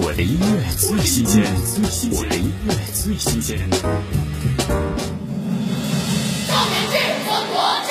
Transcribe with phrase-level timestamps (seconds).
[0.00, 1.42] 我的音乐最新鲜，
[2.12, 3.58] 我的音乐最新鲜。
[6.46, 6.94] 少年智
[7.26, 7.90] 则国智，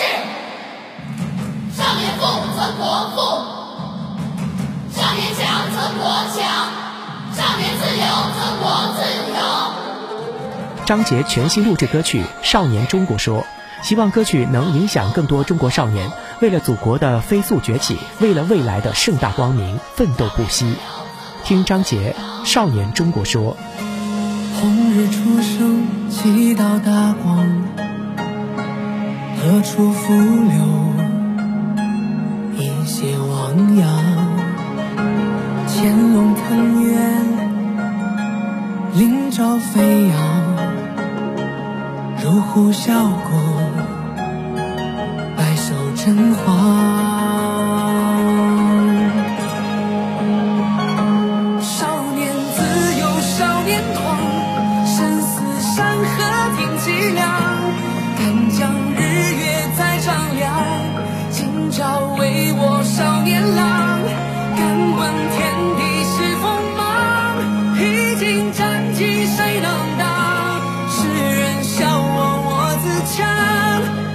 [1.75, 2.23] 少年富
[2.55, 3.20] 则国富，
[4.96, 6.39] 少年强则国强，
[7.35, 8.63] 少年自由则国
[8.96, 9.03] 自
[9.33, 9.37] 由。
[10.85, 13.42] 张杰全新录制歌曲《少年中国说》，
[13.85, 20.77] 希望歌曲能影响更多中国少年，为了祖国的飞速崛起，为了未来的盛大光明奋斗不息。
[21.48, 22.13] 听张杰
[22.45, 23.55] 《少年中国说》。
[24.59, 27.47] 红日初升，几道大光，
[29.38, 30.57] 何处伏流
[32.57, 33.88] 一泻汪洋？
[35.69, 36.99] 潜龙腾跃，
[38.95, 40.17] 鳞爪飞扬，
[42.25, 42.91] 如虎啸
[43.23, 43.31] 谷，
[45.38, 46.86] 百兽震惶。
[56.88, 57.27] 凄凉。
[58.17, 58.97] 敢将日
[59.35, 59.43] 月
[59.77, 60.07] 再丈
[60.38, 60.47] 量，
[61.29, 63.99] 今朝为我少年郎。
[64.55, 64.61] 敢
[64.95, 64.99] 问
[65.35, 65.38] 天
[65.75, 65.81] 地
[66.13, 66.79] 是锋芒，
[67.75, 69.67] 披荆斩棘谁能
[69.99, 70.02] 挡？
[70.89, 70.97] 世
[71.35, 72.16] 人笑我
[72.47, 72.49] 我
[72.81, 73.19] 自强，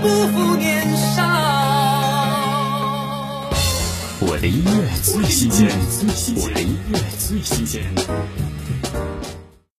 [0.00, 1.20] 不负年少。
[4.20, 4.70] 我的音乐
[5.02, 5.68] 最新鲜，
[6.36, 7.82] 我的音乐最新鲜。